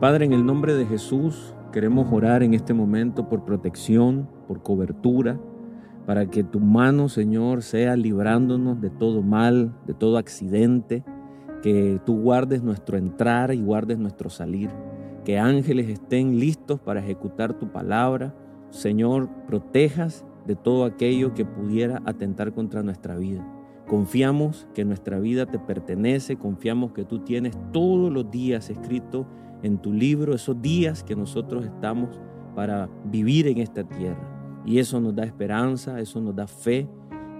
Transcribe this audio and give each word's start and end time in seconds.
Padre, 0.00 0.26
en 0.26 0.32
el 0.32 0.46
nombre 0.46 0.74
de 0.74 0.86
Jesús, 0.86 1.56
queremos 1.72 2.06
orar 2.12 2.44
en 2.44 2.54
este 2.54 2.72
momento 2.72 3.28
por 3.28 3.44
protección, 3.44 4.28
por 4.46 4.62
cobertura, 4.62 5.40
para 6.06 6.26
que 6.26 6.44
tu 6.44 6.60
mano, 6.60 7.08
Señor, 7.08 7.62
sea 7.62 7.96
librándonos 7.96 8.80
de 8.80 8.90
todo 8.90 9.22
mal, 9.22 9.74
de 9.88 9.94
todo 9.94 10.16
accidente, 10.16 11.02
que 11.64 12.00
tú 12.06 12.20
guardes 12.20 12.62
nuestro 12.62 12.96
entrar 12.96 13.52
y 13.52 13.60
guardes 13.60 13.98
nuestro 13.98 14.30
salir, 14.30 14.70
que 15.24 15.36
ángeles 15.36 15.88
estén 15.88 16.38
listos 16.38 16.78
para 16.78 17.00
ejecutar 17.00 17.54
tu 17.54 17.72
palabra. 17.72 18.36
Señor, 18.70 19.28
protejas 19.48 20.24
de 20.46 20.54
todo 20.54 20.84
aquello 20.84 21.34
que 21.34 21.44
pudiera 21.44 22.02
atentar 22.04 22.52
contra 22.52 22.84
nuestra 22.84 23.16
vida. 23.16 23.44
Confiamos 23.88 24.68
que 24.74 24.84
nuestra 24.84 25.18
vida 25.18 25.46
te 25.46 25.58
pertenece, 25.58 26.36
confiamos 26.36 26.92
que 26.92 27.04
tú 27.04 27.20
tienes 27.20 27.56
todos 27.72 28.12
los 28.12 28.30
días 28.30 28.68
escrito 28.68 29.26
en 29.62 29.78
tu 29.78 29.94
libro 29.94 30.34
esos 30.34 30.60
días 30.60 31.02
que 31.02 31.16
nosotros 31.16 31.64
estamos 31.64 32.20
para 32.54 32.90
vivir 33.06 33.46
en 33.46 33.58
esta 33.58 33.84
tierra. 33.84 34.62
Y 34.66 34.78
eso 34.78 35.00
nos 35.00 35.14
da 35.14 35.24
esperanza, 35.24 36.00
eso 36.00 36.20
nos 36.20 36.36
da 36.36 36.46
fe 36.46 36.86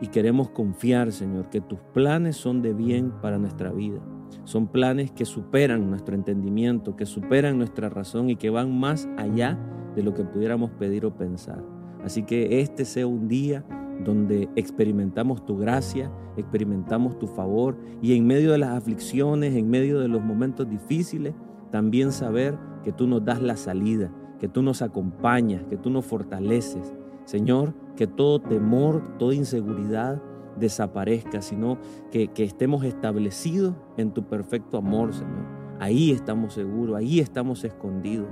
y 0.00 0.06
queremos 0.06 0.50
confiar, 0.50 1.10
Señor, 1.10 1.50
que 1.50 1.60
tus 1.60 1.80
planes 1.92 2.36
son 2.36 2.62
de 2.62 2.72
bien 2.72 3.10
para 3.20 3.38
nuestra 3.38 3.72
vida. 3.72 3.98
Son 4.44 4.68
planes 4.68 5.10
que 5.10 5.24
superan 5.24 5.90
nuestro 5.90 6.14
entendimiento, 6.14 6.94
que 6.94 7.06
superan 7.06 7.58
nuestra 7.58 7.88
razón 7.88 8.30
y 8.30 8.36
que 8.36 8.50
van 8.50 8.78
más 8.78 9.08
allá 9.16 9.58
de 9.96 10.02
lo 10.04 10.14
que 10.14 10.22
pudiéramos 10.22 10.70
pedir 10.72 11.06
o 11.06 11.16
pensar. 11.16 11.64
Así 12.04 12.22
que 12.22 12.60
este 12.60 12.84
sea 12.84 13.08
un 13.08 13.26
día 13.26 13.64
donde 14.04 14.48
experimentamos 14.56 15.44
tu 15.44 15.56
gracia, 15.56 16.10
experimentamos 16.36 17.18
tu 17.18 17.26
favor 17.26 17.76
y 18.02 18.16
en 18.16 18.26
medio 18.26 18.52
de 18.52 18.58
las 18.58 18.70
aflicciones, 18.70 19.54
en 19.54 19.68
medio 19.68 20.00
de 20.00 20.08
los 20.08 20.22
momentos 20.22 20.68
difíciles, 20.68 21.34
también 21.70 22.12
saber 22.12 22.58
que 22.84 22.92
tú 22.92 23.06
nos 23.06 23.24
das 23.24 23.42
la 23.42 23.56
salida, 23.56 24.12
que 24.38 24.48
tú 24.48 24.62
nos 24.62 24.82
acompañas, 24.82 25.64
que 25.64 25.76
tú 25.76 25.90
nos 25.90 26.04
fortaleces. 26.04 26.94
Señor, 27.24 27.74
que 27.96 28.06
todo 28.06 28.40
temor, 28.40 29.18
toda 29.18 29.34
inseguridad 29.34 30.22
desaparezca, 30.58 31.42
sino 31.42 31.78
que, 32.10 32.30
estemos 32.36 32.84
establecidos 32.84 33.74
en 33.96 34.12
tu 34.12 34.24
perfecto 34.26 34.78
amor, 34.78 35.12
Señor. 35.12 35.44
Ahí 35.80 36.12
estamos 36.12 36.54
seguros, 36.54 36.96
ahí 36.96 37.20
estamos 37.20 37.64
escondidos. 37.64 38.28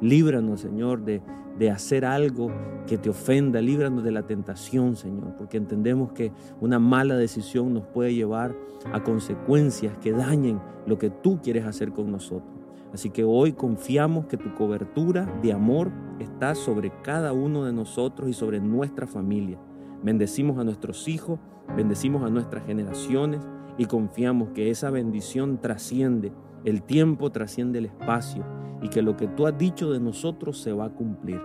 Líbranos, 0.00 0.60
Señor, 0.60 1.04
de, 1.04 1.22
de 1.58 1.70
hacer 1.70 2.04
algo 2.04 2.50
que 2.86 2.98
te 2.98 3.10
ofenda. 3.10 3.60
Líbranos 3.60 4.04
de 4.04 4.12
la 4.12 4.26
tentación, 4.26 4.96
Señor, 4.96 5.34
porque 5.36 5.56
entendemos 5.56 6.12
que 6.12 6.32
una 6.60 6.78
mala 6.78 7.16
decisión 7.16 7.72
nos 7.72 7.86
puede 7.86 8.14
llevar 8.14 8.54
a 8.92 9.02
consecuencias 9.02 9.96
que 9.98 10.12
dañen 10.12 10.60
lo 10.86 10.98
que 10.98 11.10
tú 11.10 11.40
quieres 11.42 11.64
hacer 11.64 11.92
con 11.92 12.10
nosotros. 12.10 12.56
Así 12.92 13.10
que 13.10 13.24
hoy 13.24 13.52
confiamos 13.52 14.26
que 14.26 14.36
tu 14.36 14.54
cobertura 14.54 15.26
de 15.42 15.52
amor 15.52 15.90
está 16.18 16.54
sobre 16.54 16.92
cada 17.02 17.32
uno 17.32 17.64
de 17.64 17.72
nosotros 17.72 18.28
y 18.28 18.32
sobre 18.32 18.60
nuestra 18.60 19.06
familia. 19.06 19.58
Bendecimos 20.02 20.58
a 20.58 20.64
nuestros 20.64 21.08
hijos, 21.08 21.38
bendecimos 21.76 22.22
a 22.22 22.30
nuestras 22.30 22.64
generaciones 22.64 23.40
y 23.76 23.86
confiamos 23.86 24.50
que 24.50 24.70
esa 24.70 24.90
bendición 24.90 25.60
trasciende, 25.60 26.32
el 26.64 26.82
tiempo 26.82 27.30
trasciende 27.30 27.78
el 27.78 27.86
espacio 27.86 28.44
y 28.82 28.88
que 28.88 29.02
lo 29.02 29.16
que 29.16 29.28
tú 29.28 29.46
has 29.46 29.56
dicho 29.56 29.90
de 29.90 30.00
nosotros 30.00 30.60
se 30.60 30.72
va 30.72 30.86
a 30.86 30.94
cumplir. 30.94 31.40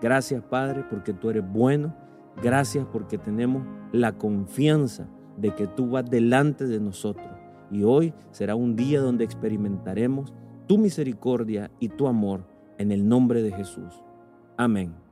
Gracias 0.00 0.42
Padre 0.42 0.84
porque 0.88 1.12
tú 1.12 1.30
eres 1.30 1.44
bueno, 1.50 1.94
gracias 2.42 2.86
porque 2.92 3.18
tenemos 3.18 3.64
la 3.92 4.12
confianza 4.12 5.08
de 5.36 5.54
que 5.54 5.66
tú 5.66 5.90
vas 5.90 6.08
delante 6.08 6.66
de 6.66 6.80
nosotros. 6.80 7.28
Y 7.70 7.82
hoy 7.82 8.14
será 8.30 8.54
un 8.54 8.76
día 8.76 9.00
donde 9.00 9.24
experimentaremos 9.24 10.32
tu 10.66 10.78
misericordia 10.78 11.70
y 11.80 11.88
tu 11.88 12.06
amor 12.06 12.46
en 12.78 12.92
el 12.92 13.08
nombre 13.08 13.42
de 13.42 13.52
Jesús. 13.52 14.02
Amén. 14.56 15.03